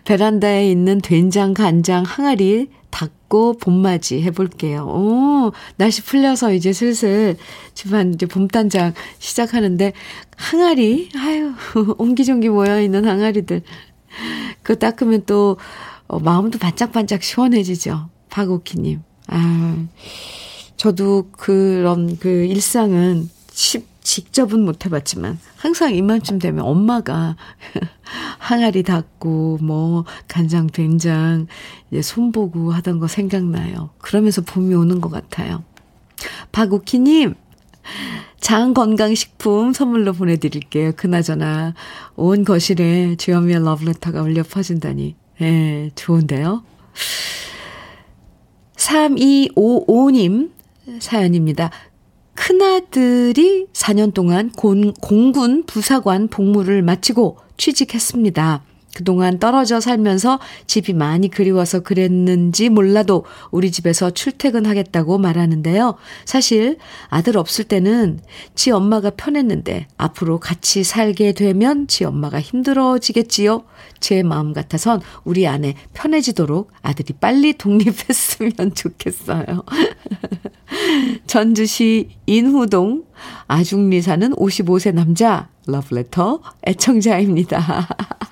[0.05, 4.85] 베란다에 있는 된장, 간장, 항아리 닦고 봄맞이 해볼게요.
[4.87, 7.37] 오, 날씨 풀려서 이제 슬슬
[7.75, 9.93] 집안 이제 봄단장 시작하는데
[10.37, 11.53] 항아리, 아유,
[11.99, 13.63] 옹기종기 모여있는 항아리들.
[14.63, 15.57] 그거 닦으면 또
[16.11, 18.09] 어, 마음도 반짝반짝 시원해지죠.
[18.31, 19.01] 박오키님.
[19.29, 19.87] 아,
[20.77, 27.37] 저도 그런 그 일상은 십, 직접은 못 해봤지만 항상 이맘쯤 되면 엄마가
[28.39, 31.47] 항아리 닦고 뭐 간장 된장
[31.93, 33.91] 이제 손보고 하던 거 생각나요.
[33.99, 35.63] 그러면서 봄이 오는 것 같아요.
[36.51, 37.35] 박우키님
[38.41, 40.91] 장 건강식품 선물로 보내드릴게요.
[40.97, 41.75] 그나저나
[42.17, 46.63] 온 거실에 주현미의 러브레터가 울려 퍼진다니 예, 좋은데요.
[48.77, 50.51] 3255님
[51.01, 51.71] 사연입니다.
[52.35, 58.63] 큰아들이 4년 동안 공, 공군 부사관 복무를 마치고 취직했습니다.
[58.95, 65.97] 그동안 떨어져 살면서 집이 많이 그리워서 그랬는지 몰라도 우리 집에서 출퇴근하겠다고 말하는데요.
[66.25, 68.21] 사실 아들 없을 때는
[68.55, 73.65] 지 엄마가 편했는데 앞으로 같이 살게 되면 지 엄마가 힘들어지겠지요.
[74.01, 79.65] 제 마음 같아선 우리 아내 편해지도록 아들이 빨리 독립했으면 좋겠어요.
[81.27, 83.05] 전주시 인후동
[83.47, 87.89] 아중리 사는 55세 남자 러브레터 애청자입니다.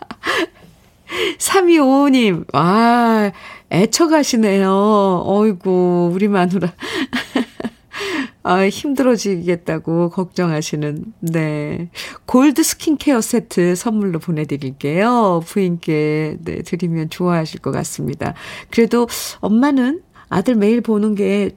[1.38, 3.33] 3255님, 와,
[3.71, 5.23] 애처가시네요.
[5.25, 6.73] 어이구, 우리 마누라.
[8.43, 11.91] 아, 힘들어지겠다고 걱정하시는, 네.
[12.27, 15.43] 골드 스킨케어 세트 선물로 보내드릴게요.
[15.47, 18.35] 부인께, 네, 드리면 좋아하실 것 같습니다.
[18.71, 19.07] 그래도
[19.41, 21.57] 엄마는 아들 매일 보는 게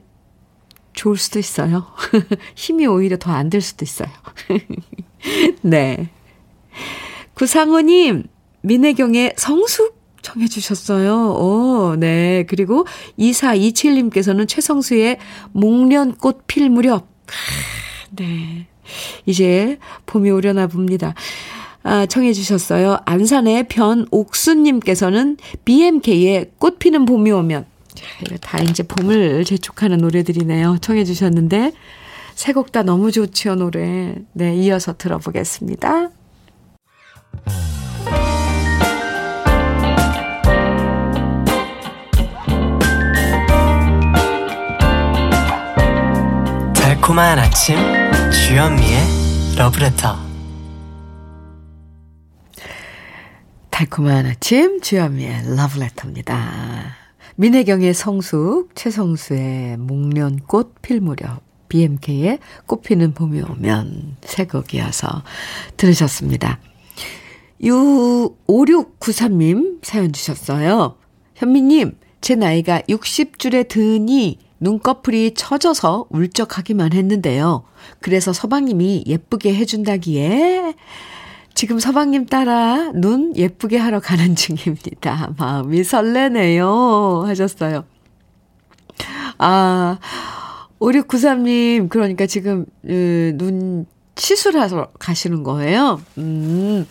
[0.94, 1.86] 좋을 수도 있어요.
[2.54, 4.08] 힘이 오히려 더 안 들 수도 있어요.
[5.62, 6.10] 네.
[7.34, 8.24] 구상호님,
[8.62, 11.32] 민혜경의 성숙 청해 주셨어요.
[11.32, 12.44] 오, 네.
[12.48, 12.86] 그리고
[13.18, 15.18] 2427님께서는 최성수의
[15.52, 17.08] 목련꽃 필 무렵.
[18.16, 18.66] 네.
[19.26, 21.14] 이제 봄이 오려나 봅니다.
[21.82, 22.98] 아, 청해 주셨어요.
[23.04, 27.66] 안산의 변옥수님께서는 BMK의 꽃 피는 봄이 오면.
[28.40, 30.78] 다 이제 봄을 재촉하는 노래들이네요.
[30.80, 31.72] 청해 주셨는데.
[32.34, 34.14] 세 곡 다 너무 좋지요, 노래.
[34.32, 36.10] 네, 이어서 들어보겠습니다.
[47.12, 47.76] 달콤한 아침
[48.30, 48.98] 주현미의
[49.58, 50.16] 러브레터
[53.68, 56.96] 달콤한 아침 주현미의 러브레터입니다.
[57.36, 65.22] 민혜경의 성숙, 최성수의 목련꽃 필 무렵, BMK의 꽃피는 봄이 오면 새 곡이어서
[65.76, 66.60] 들으셨습니다.
[67.64, 70.96] 유 5693님 사연 주셨어요.
[71.34, 77.64] 현미님, 제 나이가 60줄에 드니 눈꺼풀이 처져서 울적하기만 했는데요.
[78.00, 80.74] 그래서 서방님이 예쁘게 해준다기에
[81.54, 85.34] 지금 서방님 따라 눈 예쁘게 하러 가는 중입니다.
[85.36, 87.24] 마음이 설레네요.
[87.26, 87.84] 하셨어요.
[89.38, 89.98] 아,
[90.78, 93.86] 5693님, 그러니까 지금, 으, 눈
[94.16, 96.00] 시술하러 가시는 거예요.
[96.18, 96.86] 음.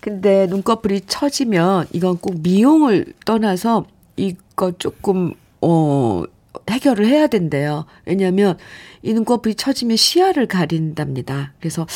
[0.00, 3.86] 근데 눈꺼풀이 처지면 이건 꼭 미용을 떠나서
[4.16, 6.24] 이거 조금, 어,
[6.70, 7.86] 해결을 해야 된대요.
[8.06, 8.56] 왜냐면
[9.02, 11.52] 이 눈꺼풀이 처지면 시야를 가린답니다.
[11.58, 11.86] 그래서,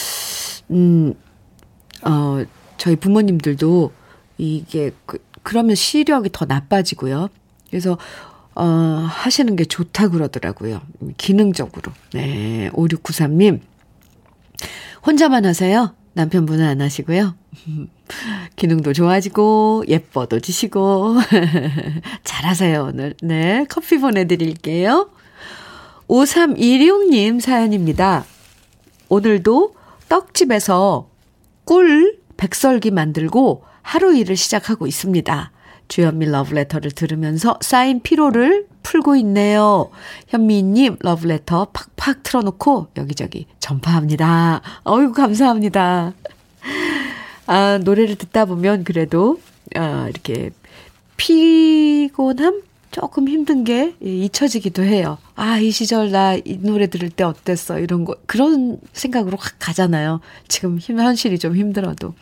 [0.71, 1.15] 음,
[2.03, 2.45] 어,
[2.77, 3.93] 저희 부모님들도
[4.39, 7.29] 이게, 그, 그러면 시력이 더 나빠지고요.
[7.71, 7.99] 그래서,
[8.55, 10.81] 어, 하시는 게 좋다 그러더라고요.
[11.17, 11.93] 기능적으로.
[12.13, 12.71] 네.
[12.73, 13.61] 5693님.
[15.07, 15.95] 혼자만 하세요?
[16.15, 17.35] 남편분은 안 하시고요.
[18.57, 21.17] 기능도 좋아지고, 예뻐도 지시고.
[22.25, 23.15] 잘하세요, 오늘.
[23.23, 23.65] 네.
[23.69, 25.11] 커피 보내드릴게요.
[26.09, 28.25] 5316님 사연입니다.
[29.09, 29.75] 오늘도
[30.09, 31.09] 떡집에서
[31.65, 35.53] 꿀 백설기 만들고 하루 일을 시작하고 있습니다.
[35.89, 39.91] 주현미 러브레터를 들으면서 쌓인 피로를 풀고 있네요.
[40.29, 44.63] 현미님 러브레터 팍팍 틀어놓고 여기저기 전파합니다.
[44.85, 46.13] 어이구 감사합니다.
[47.49, 49.41] 아 노래를 듣다 보면 그래도
[49.75, 50.51] 아 이렇게
[51.17, 55.19] 피곤함 조금 힘든 게 잊혀지기도 해요.
[55.35, 57.79] 아, 이 시절 나 이 노래 들을 때 어땠어?
[57.79, 60.21] 이런 거, 그런 생각으로 확 가잖아요.
[60.49, 62.15] 지금 힘, 현실이 좀 힘들어도.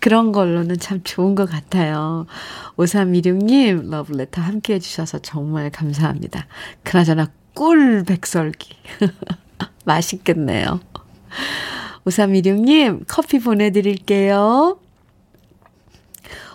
[0.00, 2.26] 그런 걸로는 참 좋은 것 같아요.
[2.76, 6.46] 5316님, 러브레터 함께 해주셔서 정말 감사합니다.
[6.82, 8.70] 그나저나 꿀 백설기.
[9.84, 10.80] 맛있겠네요.
[12.06, 14.78] 5316님, 커피 보내드릴게요.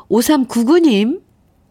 [0.09, 1.21] 5399님,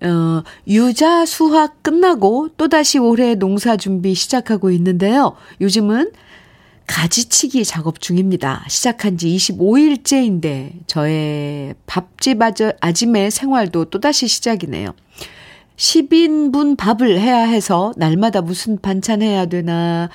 [0.03, 5.35] 어, 유자 수확 끝나고 또다시 올해 농사 준비 시작하고 있는데요.
[5.61, 6.13] 요즘은
[6.87, 8.65] 가지치기 작업 중입니다.
[8.69, 12.39] 시작한 지 25일째인데 저의 밥집
[12.81, 14.95] 아짐의 생활도 또다시 시작이네요.
[15.77, 20.11] 10인분 밥을 해야 해서 날마다 무슨 반찬 해야 되나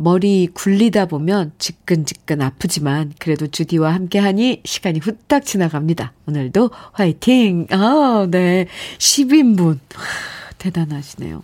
[0.00, 6.14] 머리 굴리다 보면 지끈지끈 아프지만 그래도 주디와 함께 하니 시간이 후딱 지나갑니다.
[6.26, 7.66] 오늘도 화이팅!
[7.70, 8.66] 아, 네.
[8.96, 9.78] 10인분.
[10.56, 11.42] 대단하시네요.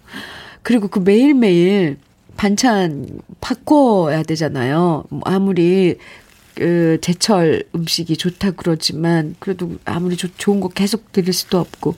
[0.62, 1.98] 그리고 그 매일매일
[2.38, 5.04] 반찬 바꿔야 되잖아요.
[5.10, 5.98] 뭐 아무리
[6.54, 11.94] 그 제철 음식이 좋다 그러지만 그래도 아무리 조, 좋은 거 계속 드릴 수도 없고.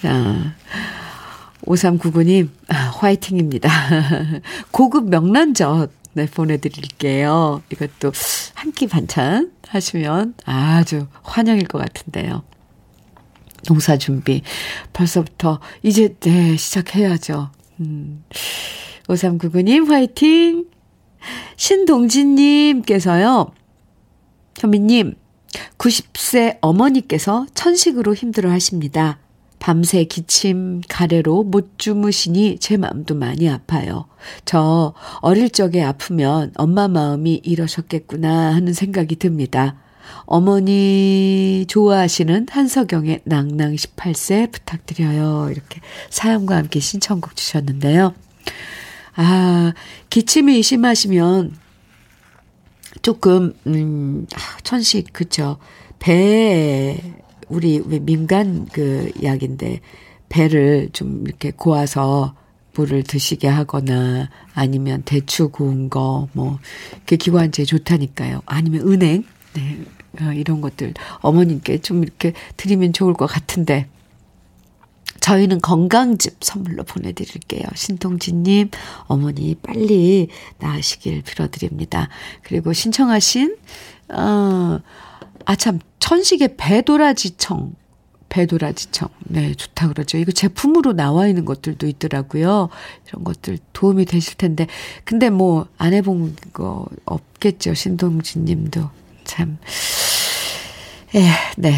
[0.00, 0.54] 자,
[1.66, 3.68] 5399님, 아, 화이팅입니다.
[4.70, 7.62] 고급 명란젓, 네, 보내드릴게요.
[7.72, 8.12] 이것도
[8.54, 12.42] 한 끼 반찬 하시면 아주 환영일 것 같은데요.
[13.66, 14.42] 농사 준비.
[14.92, 17.50] 벌써부터 이제, 네, 시작해야죠.
[17.80, 18.24] 음.
[19.08, 20.66] 5399님, 화이팅!
[21.56, 23.52] 신동진님께서요,
[24.58, 25.14] 현미님,
[25.78, 29.18] 90세 어머니께서 천식으로 힘들어 하십니다.
[29.64, 34.04] 밤새 기침, 가래로 못 주무시니 제 마음도 많이 아파요.
[34.44, 34.92] 저
[35.22, 39.76] 어릴 적에 아프면 엄마 마음이 이러셨겠구나 하는 생각이 듭니다.
[40.26, 45.48] 어머니 좋아하시는 한석영의 낭낭 18세 부탁드려요.
[45.50, 48.12] 이렇게 사연과 함께 신청곡 주셨는데요.
[49.14, 49.72] 아,
[50.10, 51.56] 기침이 심하시면
[53.00, 55.56] 조금, 음, 아, 천식, 그쵸.
[55.98, 57.23] 배
[57.54, 59.80] 우리 왜 민간 그 약인데
[60.28, 62.34] 배를 좀 이렇게 고아서
[62.74, 66.58] 물을 드시게 하거나 아니면 대추 구운 거 뭐
[67.06, 68.42] 그 기관지에 좋다니까요.
[68.46, 69.24] 아니면 은행
[69.54, 69.78] 네.
[70.20, 73.88] 어, 이런 것들 어머님께 좀 이렇게 드리면 좋을 것 같은데
[75.20, 77.62] 저희는 건강즙 선물로 보내드릴게요.
[77.74, 78.70] 신동진님,
[79.06, 80.28] 어머니 빨리
[80.58, 82.08] 나으시길 빌어드립니다.
[82.42, 83.56] 그리고 신청하신,
[84.10, 84.78] 어,
[85.44, 87.74] 아, 참, 천식의 배도라지청.
[88.28, 89.08] 배도라지청.
[89.20, 90.18] 네, 좋다 그러죠.
[90.18, 92.68] 이거 제품으로 나와 있는 것들도 있더라고요.
[93.06, 94.66] 이런 것들 도움이 되실 텐데.
[95.04, 97.74] 근데 뭐, 안 해본 거 없겠죠.
[97.74, 98.90] 신동진 님도.
[99.24, 99.58] 참.
[101.14, 101.74] 예, 네.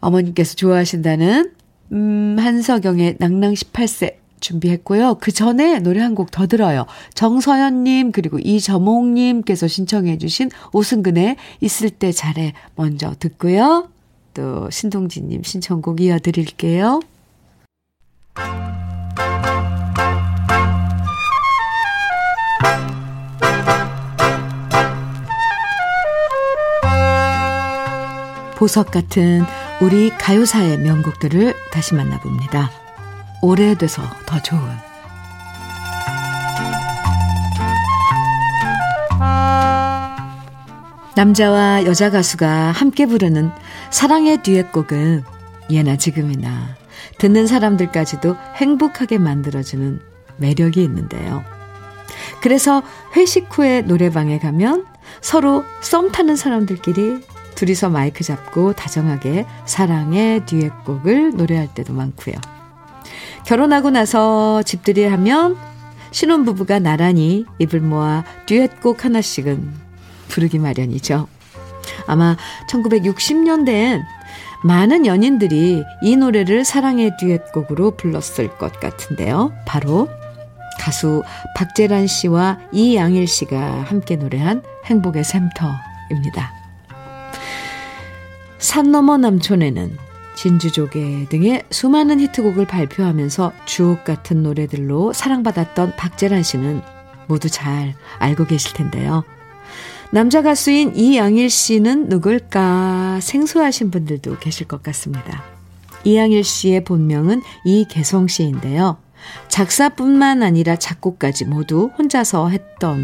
[0.00, 1.52] 어머님께서 좋아하신다는,
[1.92, 5.16] 음, 한석영의 낭낭 18세 준비했고요.
[5.20, 6.84] 그 전에 노래 한 곡 더 들어요.
[7.14, 13.88] 정서연님, 그리고 이저몽님께서 신청해주신 오승근의 있을 때 잘해 먼저 듣고요.
[14.34, 17.00] 또 신동진님 신청곡 이어드릴게요.
[28.56, 29.42] 보석 같은
[29.80, 32.81] 우리 가요사의 명곡들을 다시 만나봅니다.
[33.42, 34.60] 오래돼서 더 좋은
[41.16, 43.50] 남자와 여자 가수가 함께 부르는
[43.90, 45.24] 사랑의 듀엣곡은
[45.70, 46.76] 예나 지금이나
[47.18, 50.00] 듣는 사람들까지도 행복하게 만들어주는
[50.36, 51.44] 매력이 있는데요.
[52.42, 52.82] 그래서
[53.16, 54.86] 회식 후에 노래방에 가면
[55.20, 57.20] 서로 썸 타는 사람들끼리
[57.56, 62.36] 둘이서 마이크 잡고 다정하게 사랑의 듀엣곡을 노래할 때도 많고요.
[63.46, 65.56] 결혼하고 나서 집들이 하면
[66.10, 69.72] 신혼부부가 나란히 입을 모아 듀엣곡 하나씩은
[70.28, 71.26] 부르기 마련이죠.
[72.06, 72.36] 아마
[72.70, 74.02] 1960년대엔
[74.64, 79.52] 많은 연인들이 이 노래를 사랑의 듀엣곡으로 불렀을 것 같은데요.
[79.66, 80.08] 바로
[80.78, 81.22] 가수
[81.56, 86.52] 박재란 씨와 이양일 씨가 함께 노래한 행복의 샘터입니다.
[88.58, 96.82] 산 너머 남촌에는 진주조개 등의 수많은 히트곡을 발표하면서 주옥 같은 노래들로 사랑받았던 박재란 씨는
[97.26, 99.24] 모두 잘 알고 계실 텐데요.
[100.10, 105.42] 남자 가수인 이양일 씨는 누굴까 생소하신 분들도 계실 것 같습니다.
[106.04, 108.98] 이양일 씨의 본명은 이계성 씨인데요.
[109.48, 113.00] 작사뿐만 아니라 작곡까지 모두 혼자서 했던,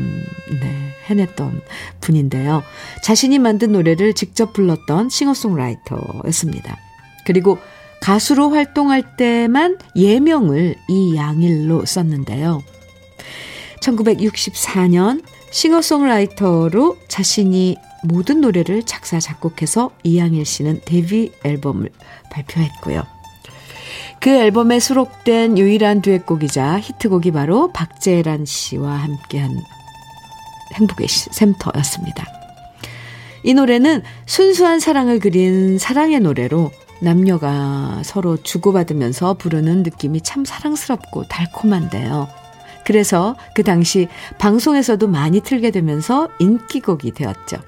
[0.61, 1.62] 네, 해냈던
[2.01, 2.62] 분인데요.
[3.03, 6.88] 자신이 만든 노래를 직접 불렀던 싱어송라이터였습니다.
[7.29, 7.59] 그리고
[8.01, 12.62] 가수로 활동할 때만 예명을 이양일로 썼는데요.
[13.83, 21.91] 1964년 싱어송라이터로 자신이 모든 노래를 작사, 작곡해서 이양일 씨는 데뷔 앨범을
[22.31, 23.05] 발표했고요.
[24.20, 29.51] 그 앨범에 수록된 유일한 듀엣곡이자 히트곡이 바로 박재란 씨와 함께한
[30.76, 32.24] 행복의 샘터였습니다.
[33.43, 36.70] 이 노래는 순수한 사랑을 그린 사랑의 노래로
[37.01, 42.28] 남녀가 서로 주고받으면서 부르는 느낌이 참 사랑스럽고 달콤한데요.
[42.84, 47.59] 그래서 그 당시 방송에서도 많이 틀게 되면서 인기곡이 되었죠.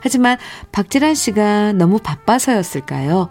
[0.00, 0.38] 하지만
[0.72, 3.28] 박지란 씨가 너무 바빠서였을까요?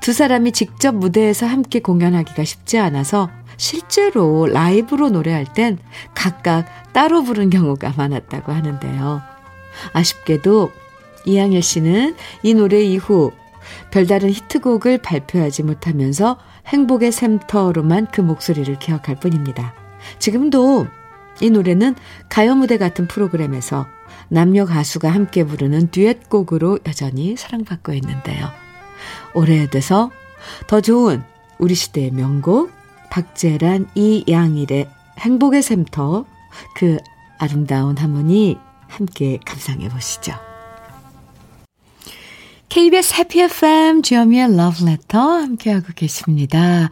[0.00, 5.78] 두 사람이 직접 무대에서 함께 공연하기가 쉽지 않아서 실제로 라이브로 노래할 땐
[6.14, 9.20] 각각 따로 부른 경우가 많았다고 하는데요.
[9.92, 10.70] 아쉽게도
[11.26, 13.32] 이양일 씨는 이 노래 이후
[13.90, 19.74] 별다른 히트곡을 발표하지 못하면서 행복의 샘터로만 그 목소리를 기억할 뿐입니다.
[20.18, 20.86] 지금도
[21.40, 21.94] 이 노래는
[22.28, 23.86] 가요 무대 같은 프로그램에서
[24.28, 28.48] 남녀 가수가 함께 부르는 듀엣곡으로 여전히 사랑받고 있는데요.
[29.34, 30.10] 오래돼서
[30.66, 31.22] 더 좋은
[31.58, 32.70] 우리 시대의 명곡
[33.10, 36.24] 박재란 이양일의 행복의 샘터
[36.74, 36.98] 그
[37.38, 38.58] 아름다운 하모니
[38.88, 40.49] 함께 감상해 보시죠.
[42.70, 46.88] KBS 해피 FM 주현미의 러브레터 함께하고 계십니다.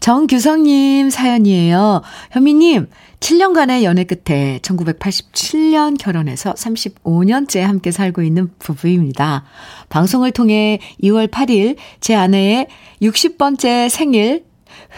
[0.00, 2.00] 정규성님 사연이에요.
[2.30, 2.88] 현미님,
[3.20, 9.44] 7년간의 연애 끝에 1987년 결혼해서 35년째 함께 살고 있는 부부입니다.
[9.90, 12.68] 방송을 통해 2월 8일 제 아내의
[13.02, 14.46] 60번째 생일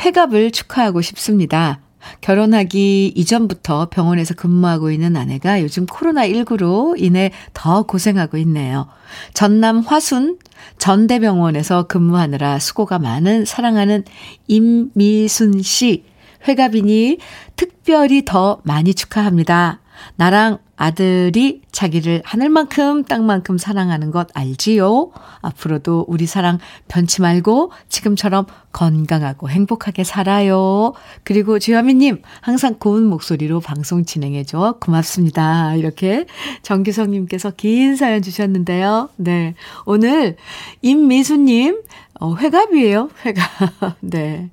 [0.04, 1.80] 회갑을 축하하고 싶습니다.
[2.20, 8.88] 결혼하기 이전부터 병원에서 근무하고 있는 아내가 요즘 코로나19로 인해 더 고생하고 있네요.
[9.34, 10.38] 전남 화순
[10.78, 14.04] 전대병원에서 근무하느라 수고가 많은 사랑하는
[14.46, 16.04] 임미순 씨
[16.48, 17.18] 회갑이니
[17.56, 19.80] 특별히 더 많이 축하합니다.
[20.16, 25.12] 나랑 아들이 자기를 하늘만큼 땅만큼 사랑하는 것 알지요?
[25.40, 26.58] 앞으로도 우리 사랑
[26.88, 30.92] 변치 말고 지금처럼 건강하고 행복하게 살아요.
[31.22, 34.78] 그리고 주현미님, 항상 고운 목소리로 방송 진행해줘.
[34.80, 35.76] 고맙습니다.
[35.76, 36.26] 이렇게
[36.62, 39.10] 정기성님께서 긴 사연 주셨는데요.
[39.14, 39.54] 네.
[39.86, 40.36] 오늘
[40.80, 41.80] 임미수님,
[42.18, 43.08] 어, 회갑이에요.
[43.24, 43.98] 회갑.
[44.00, 44.50] 네.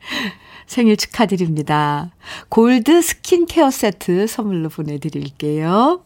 [0.67, 2.11] 생일 축하드립니다.
[2.49, 6.03] 골드 스킨케어 세트 선물로 보내드릴게요.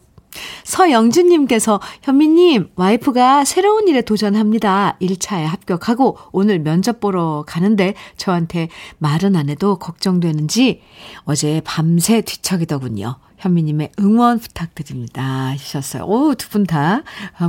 [0.64, 4.96] 서영준님께서 현미님 와이프가 새로운 일에 도전합니다.
[5.00, 8.68] 1차에 합격하고 오늘 면접 보러 가는데 저한테
[8.98, 10.80] 말은 안 해도 걱정되는지
[11.24, 13.16] 어제 밤새 뒤척이더군요.
[13.38, 15.22] 현미님의 응원 부탁드립니다.
[15.22, 16.04] 하셨어요.
[16.04, 17.02] 오, 두 분 다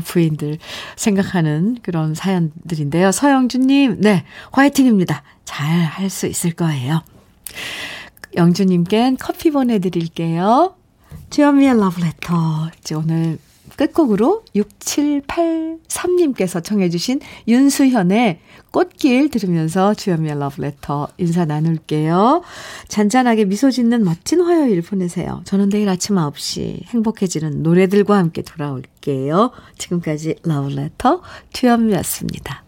[0.03, 0.57] 부인들
[0.97, 3.11] 생각하는 그런 사연들인데요.
[3.11, 5.23] 서영준님, 네, 화이팅입니다.
[5.45, 7.01] 잘 할 수 있을 거예요.
[8.35, 10.75] 영주님껜 커피 보내드릴게요.
[11.29, 12.71] 주현미의 러브레터.
[12.79, 13.37] 이제 오늘
[13.77, 18.39] 끝곡으로 6783님께서 청해주신 윤수현의
[18.71, 22.41] 꽃길 들으면서 주현미의 러브레터 인사 나눌게요.
[22.87, 25.41] 잔잔하게 미소 짓는 멋진 화요일 보내세요.
[25.45, 29.51] 저는 내일 아침 9시 행복해지는 노래들과 함께 돌아올게요.
[29.77, 31.21] 지금까지 러브레터
[31.53, 32.64] 주현미였습니다.